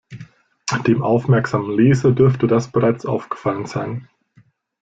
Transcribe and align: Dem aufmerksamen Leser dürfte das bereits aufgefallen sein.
Dem 0.87 1.03
aufmerksamen 1.03 1.77
Leser 1.77 2.11
dürfte 2.11 2.47
das 2.47 2.71
bereits 2.71 3.05
aufgefallen 3.05 3.67
sein. 3.67 4.09